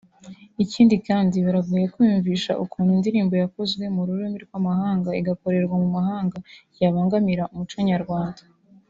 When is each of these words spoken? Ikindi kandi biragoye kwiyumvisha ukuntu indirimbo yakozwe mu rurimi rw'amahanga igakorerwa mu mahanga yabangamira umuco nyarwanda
Ikindi 0.63 0.95
kandi 1.07 1.35
biragoye 1.45 1.85
kwiyumvisha 1.93 2.51
ukuntu 2.63 2.89
indirimbo 2.97 3.33
yakozwe 3.43 3.83
mu 3.95 4.01
rurimi 4.07 4.37
rw'amahanga 4.45 5.09
igakorerwa 5.19 5.75
mu 5.83 5.89
mahanga 5.97 6.37
yabangamira 6.81 7.45
umuco 7.53 7.79
nyarwanda 7.91 8.41